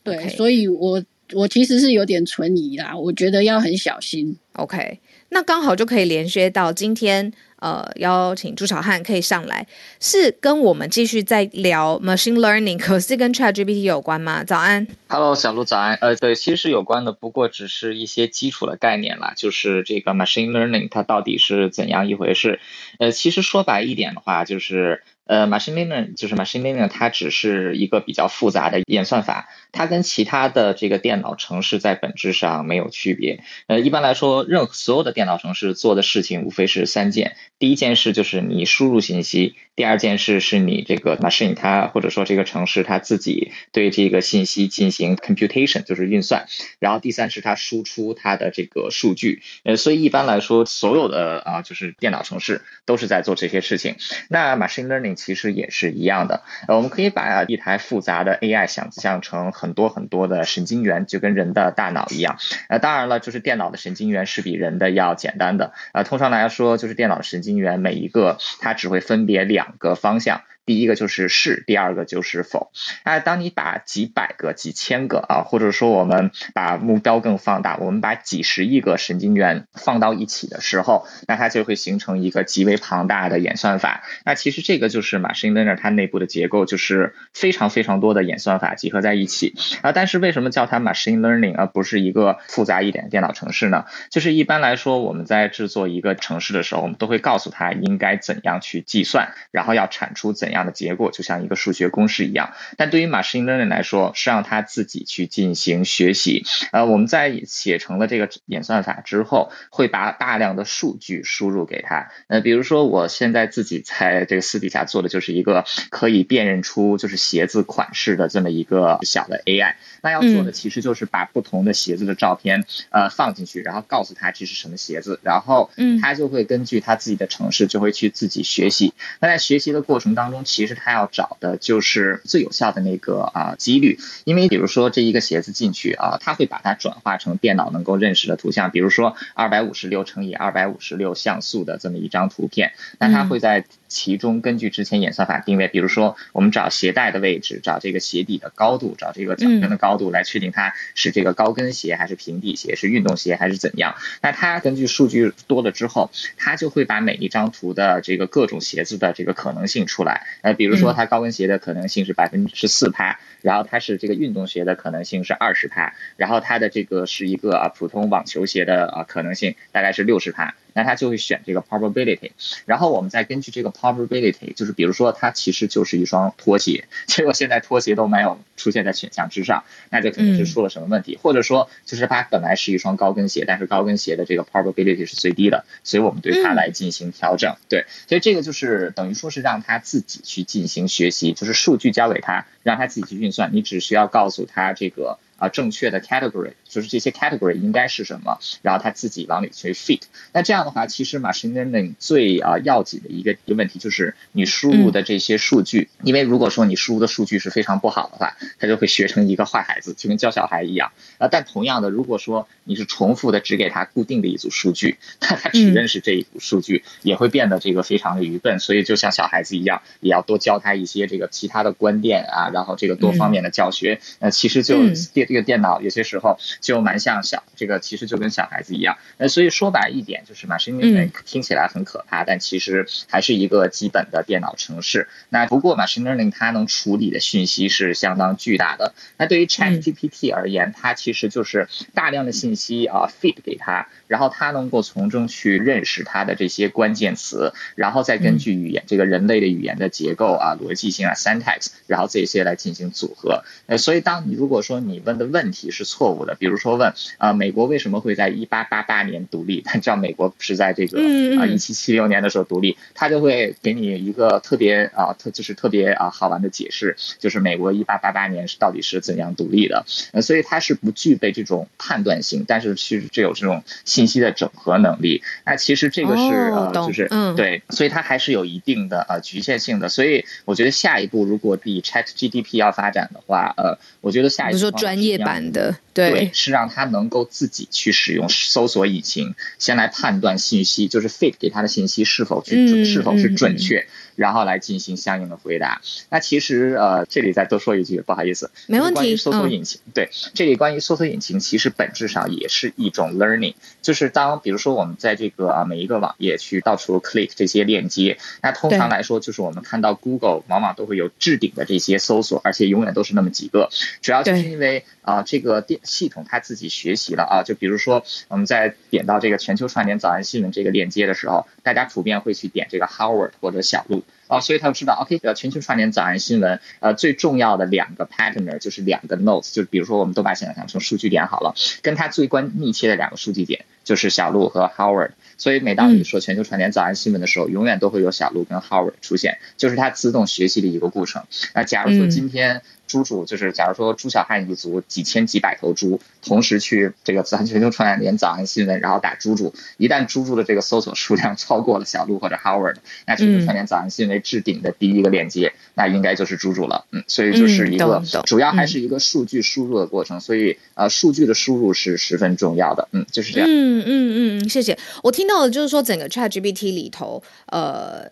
[0.03, 4.37] 对，所以我我其实是有点存疑啦，我觉得要很小心。
[4.53, 7.33] OK，那刚好就可以连接到今天。
[7.57, 9.65] 呃，邀请朱小汉可以上来，
[9.99, 14.43] 是跟我们继续在聊 machine learning，可是跟 Chat GPT 有关吗？
[14.43, 15.95] 早安，Hello，小鹿早安。
[15.95, 22.59] 呃，对，其实有关的，不过只是一些基础的概念啦，就是这个 machine learning 它到底是怎样一回事？
[22.99, 25.03] 呃，其实说白一点的话，就是。
[25.27, 33.43] 呃，machine learning 就是 machine learning，它只是一个比较复杂的演算法，它跟其他的这个电脑城市在本质上没有区别。
[33.67, 46.45] 呃，一般来说，任所有的电脑城市做的事情无非是三件：第一件事就是你输入信息；第二件事是你这个 machine 它或者说这个城市它自己对这个信息进行 computation，就是运算；
[46.79, 49.43] 然后第三是它输出它的这个数据。
[49.63, 53.97] 呃，所以一般来说，所有的啊就是电脑城市都是在做这些事情。
[54.29, 62.37] 那 machine learning 其实也是一样的，呃，我们可以把一台复杂的 AI 想象成很很多很多的神经元，就跟人的大脑一样。
[62.69, 65.73] 呃，当然了，就是电脑的神经元是比人的要简单的。
[65.91, 70.43] 呃，通常来说，就是电脑神经元每一个它只会分别两个方向。
[70.65, 72.71] 第一个就是是，第二个就是否。
[73.03, 84.03] 那当你把几百个、几千个啊，或者说我们把目标更放大，我们把几十亿个神经元放到一起的时候，那它就会形成一个极为庞大的演算法。
[84.25, 89.91] 那其实这个就是 machine learning 它内部的结构，就是非常非常多的演算法集合在一起啊。
[89.91, 93.85] 但是为什么叫它 machine learning 而不是一个复杂一点的电脑程式呢？
[94.09, 100.54] 就是一般来说，我们在制作一个程式的时候，我们都会告诉它应该怎样去计算，然后要产出怎样。
[100.55, 106.43] 样的结果就像一个数学公式一样，但对于 machine learning 来说是让它自己去进行学习。
[106.71, 112.09] 呃，我们在写成了这个演算法之后，会把大量的数据输入给它。
[112.27, 119.75] 呃，比如说我现在自己在这个私底下做的就是一个可以辨认出就是鞋子款式的这么一个小的 AI。
[120.01, 125.69] 那要做的其实就是把不同的鞋子的照片呃放进去，然后告诉他这是什么鞋子，然后
[126.01, 128.93] 他就会根据他自己的城市就会去自己学习。
[129.19, 153.95] 那在学习的过程当中，其实他要找的就是最有效的那个啊几率，因为比如说这一个鞋子进去啊，他会把它转化成电脑能够认识的图像，比如说二百五十六乘以二百五十六像素的这么一张图片，那他会在其中根据之前演算法定位，比如说我们找鞋带的位置，找这个鞋底的高度，找这个脚跟的高度来确定它是这个高跟鞋还是平底鞋，是运动鞋还是怎样。
[154.21, 160.25] 那它根据数据多了之后，它就会把每一张图的这个各种鞋子的这个可能性出来。
[160.41, 170.55] 呃，比如说它高跟鞋的可能性是百分之四趴，然后它是这个运动鞋的可能性是二十趴，然后它的这个是一个啊普通网球鞋的啊可能性大概是六十趴。
[170.75, 172.31] 那他就会选这个 probability，
[172.65, 187.55] 然后我们再根据这个 probability，就是比如说它其实就是一双拖鞋，结果现在拖鞋都没有出现在选项之上，那就肯定是出了什么问题，或者说就是它本来是一双高跟鞋，但是高跟鞋的这个 probability 是最低的，所以我们对它来进行调整。
[187.69, 195.19] 对，所以这个就是等于说是让他自己去进行学习，就是数据交给他，让他自己去运算，你只需要告诉他这个。
[195.37, 200.01] 啊，正确的 category 就是这些 category 应该是什么，然后他自己往里去 fit。
[200.33, 210.91] 那这样的话，其实 machine learning 最啊要紧的一个一个问题就是你输入的这些数据，因为如果说你输入的数据是非常不好的话，它就会学成一个坏孩子，就跟教小孩一样。
[211.17, 218.59] 啊，但同样的，如果说你是重复的只给他固定的一组数据，那他只认识这一组数据，也会变得这个非常的愚笨。
[218.59, 223.99] 所以就像小孩子一样，也要多教他一些这个其他的观点啊，然后这个多方面的教学。
[224.19, 224.77] 那其实就
[225.13, 225.25] 电。
[225.27, 228.97] 这个电脑有些时候就蛮像小，这个其实就跟小孩子一样。
[229.19, 235.07] 那所以说白一点，就是 machine learning 听起来很可怕，但其实还是一个基本的电脑程式。
[235.29, 238.95] 那不过 machine learning 它能处理的讯息是相当巨大的。
[239.17, 253.43] 那对于 Chat GPT 而言，它其实就是大量的信息啊 feed 给它，然后它能够从中去认识它的这些关键词，然后再根据语言这个人类的语言的结构啊、逻辑性啊、syntax，然后这些来进行组合。
[253.67, 259.61] 呃，所以当你如果说你问的问题是错误的，比如说问啊，美国为什么会在一八八八年独立？
[259.65, 260.99] 但知道美国是在这个
[261.39, 269.85] 啊一七七六年的时候独立，他就会给你一个特别啊特就是特别啊好玩的解释，就是美国一八八八年是到底是怎样独立的？
[270.11, 275.23] 呃，所以它是不具备这种判断性，但是其实具有这种信息的整合能力。
[275.45, 279.89] 那其实这个是呃就是对，所以它还是有一定的呃局限性的。
[279.89, 285.45] 所以我觉得下一步如果比 Chat GDP 要发展的话，呃，我觉得下一步说专业版。
[285.51, 295.81] 的对，是让他能够自己去使用搜索引擎，先来判断信息，就是 feed 给他的信息是否去是否是准确，然后来进行相应的回答。
[296.09, 298.95] 那其实呃，这里再多说一句，不好意思，没问题。
[298.95, 313.69] 关于搜索引擎，对，这里关于搜索引擎，其实本质上也是一种 learning，就是当比如说我们在这个啊每一个网页去到处 click 这些链接，那通常来说就是我们看到 Google 往往都会有置顶的这些搜索，而且永远都是那么几个，
[314.01, 341.23] 主要就是因为啊这个电系统它自己学习了啊，就比如说我们在点到这个全球串联早安新闻这个链接的时候，大家普遍会去点这个 Howard 或者小鹿啊，所以他就知道 OK，呃，全球串联早安新闻呃最重要的两个 partner 就是两个 nodes，就是比如说我们都把想象成数据点好了，跟它最关密切的两个数据点就是小鹿和 Howard，所以每当你说全球串联早安新闻的时候，永远都会有小鹿跟 Howard 出现，就是它自动学习的一个过程。
[341.53, 342.61] 那假如说今天。
[342.87, 352.75] 猪猪就是，假如说朱小汉一族几千几百头猪同时去这个自然全球串联早安新闻，然后打猪猪，一旦猪猪的这个搜索数量超过了小鹿或者 Howard，
[353.05, 356.85] 那全球串联早安新闻置顶的第一个链接，那应该就是猪猪了。
[356.91, 362.87] 嗯，所以就是一个主要还是一个数据输入的过程，所以呃，数据的输入是十分重要的。
[362.91, 363.49] 嗯，就是这样。
[363.49, 364.77] 嗯嗯嗯，谢谢。
[365.03, 368.07] 我听到的就是说整个 ChatGPT 里头，呃。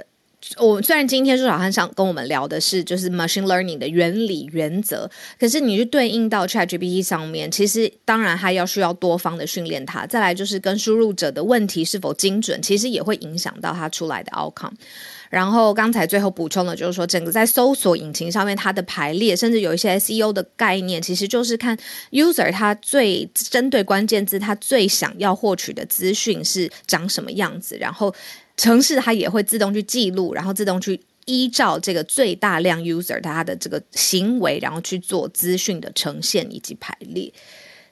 [0.57, 10.05] 我虽然今天朱小汉想跟我们聊的是就是 machine learning 的原理原则，可是你去对应到 ChatGPT 上面，其实当然还要需要多方的训练它。
[10.05, 14.73] 再来就是跟输入者的问题是否精准，其实也会影响到它出来的 outcome。
[15.29, 21.75] 然后刚才最后补充的就是说，整个在搜索引擎上面它的排列，甚至有一些 SEO 的概念，其实就是看
[22.11, 28.13] user 他最针对关键字，他最想要获取的资讯是长什么样子，然后。
[28.55, 37.31] 城市它也会自动去记录，然后自动去依照这个最大量 user 他的这个行为，然后去做资讯的呈现以及排列。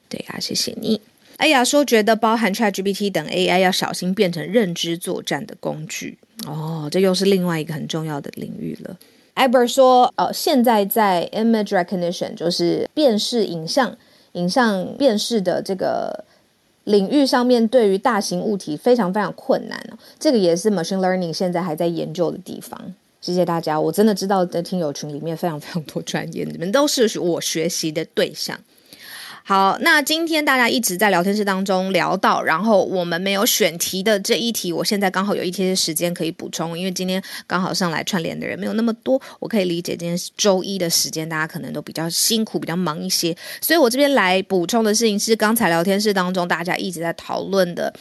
[0.08, 1.00] 对啊，谢谢你。
[1.38, 8.96] 哎呀，说觉得包含 ChatGPT 等 AI 要小心变成认知作战的工具哦，这又是另外一个很重要的领域了。
[9.34, 13.96] Eber 说，呃，现在在 image recognition 就是辨识影像、
[14.32, 16.24] 影像辨识的这个。
[16.84, 19.80] 领域上面对于大型物体非常非常困难，
[20.18, 22.94] 这个也是 machine learning 现在还在研究的地方。
[23.20, 28.58] 谢谢大家，我真的知道的听友群里面非常非常多专业，你们都是我学习的对象。
[29.52, 47.92] 好，那今天大家一直在聊天室当中聊到，然后我们没有选题的这一题，我现在刚好有一些时间可以补充，因为今天刚好上来串联的人没有那么多，我可以理解今天周一的时间大家可能都比较辛苦，比较忙一些，所以我这边来补充的事情是刚才聊天室当中大家一直在讨论的。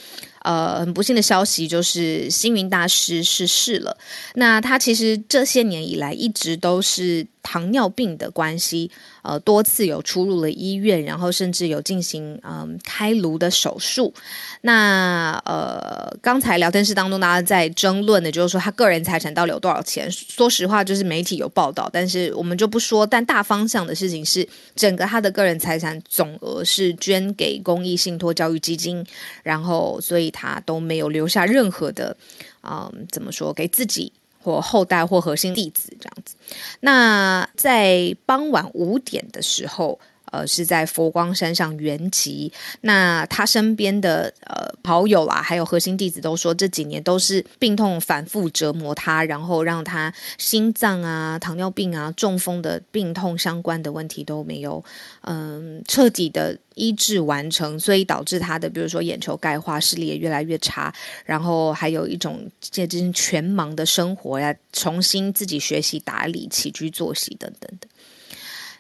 [0.44, 3.98] 呃，很不幸的消息就是星云大师逝世了。
[4.36, 8.90] 那他其实这些年以来一直都是糖尿病的关系，
[9.24, 14.14] 呃，多次有出入了医院，然后甚至有进行嗯开颅的手术。
[14.62, 20.10] 那呃，刚才聊天室当中大家在争论的就是说他个人财产到底有多少钱？
[20.12, 23.06] 说实话，就是媒体有报道，但是我们就不说。
[23.06, 29.04] 但大方向的事情是，整个他的个人财产总额是捐给公益信托教育基金，
[29.44, 32.18] 然后所以他都没有留下任何的，
[32.64, 34.12] 嗯，怎么说给自己
[34.42, 36.36] 或后代或核心弟子这样子。
[36.80, 40.00] 那在傍晚五点的时候。
[40.32, 42.52] 呃，是在佛光山上圆寂。
[42.82, 54.84] 那他身边的呃好友啦，还有核心弟子都说，这几年都是病痛反复折磨他，然后让他心脏啊、糖尿病啊、中风的病痛相关的问题都没有
[55.22, 60.94] 嗯彻底的医治完成，所以导致他的比如说眼球钙化、视力也越来越差，
[61.26, 67.88] 然后还有一种这这全盲的生活呀，重新自己学习打理、起居作息等等的。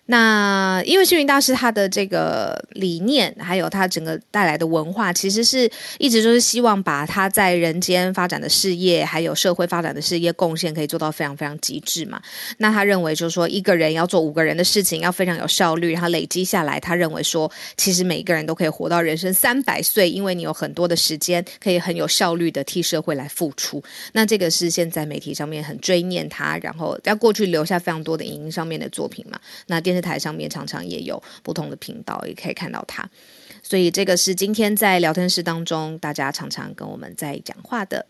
[0.07, 12.21] 那因为星云大师他的这个理念，还有他整个带来的文化，其实是一直都是希望把他在人间发展的事业，还有社会发展的事业贡献可以做到非常非常极致嘛。
[12.57, 23.81] 那他认为就是说，一个人要做五个人的事情，要非常有效率，然后累积下来，他认为说，其实每一个人都可以活到人生三百岁，因为你有很多的时间可以很有效率的替社会来付出。
[24.11, 29.39] 那这个是现在媒体上面很追念他，然后在过去留下非常多的影音上面的作品嘛。
[29.67, 30.01] 那电电视。
[30.01, 33.07] 台上面常常也有不同的频道，也可以看到他，
[33.61, 38.03] 所以这个是今天在聊天室当中大家常常跟我们在讲话的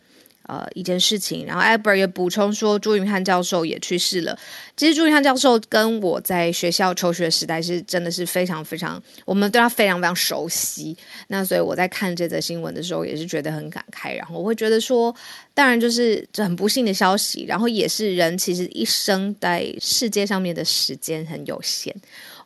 [0.43, 1.45] 呃一件事情。
[1.45, 4.37] 然后艾伯也补充说，朱云汉教授也去世了。
[4.75, 10.97] 其实朱云汉教授跟我在学校求学时代是真的是非常非常，我们对他非常非常熟悉。
[11.27, 14.15] 那所以我在看这则新闻的时候，也是觉得很感慨。
[14.15, 15.15] 然后我会觉得说，
[15.53, 21.95] 当然就是这很不幸的消息，然后也是人其实一生在世界上面的时间很有限。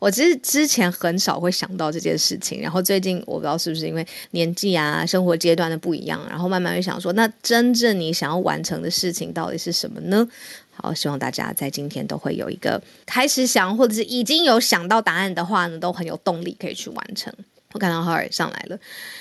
[0.06, 10.28] 我其实之前很少会想到这件事情，然后最近我不知道是不是因为年纪啊、生活阶段的不一样，然后慢慢会想说，那真正你想要完成的事情到底是什么呢？
[10.76, 17.34] 好，希望大家在今天都会有一个开始想，或者是已经有想到答案的话呢，都很有动力可以去完成。
[17.74, 18.78] 我看到浩尔上来了，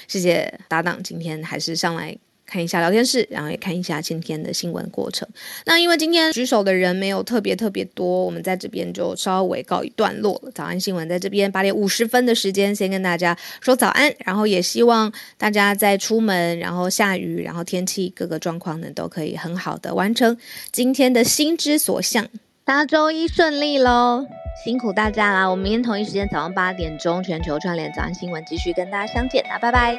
[0.07, 2.15] 谢谢搭档，今天还是上来。
[2.55, 5.29] 看一下聊天室，然后也看一下今天的新闻过程。
[5.67, 10.53] 那因为今天举手的人没有特别特别多，我们在这边就稍微告一段落了。
[10.55, 20.39] 早安新闻在这边八点五十分的时间，先跟大家说早安，然后也希望大家在出门，然后下雨，然后天气各个状况呢都可以很好的完成
[20.71, 22.29] 今天的心之所向。
[22.65, 24.25] 大家周一顺利喽，
[24.65, 25.51] 辛苦大家啦！
[25.51, 29.99] 我们明天同一时间早上八点钟全球串联早安新闻继续跟大家相见，那拜拜。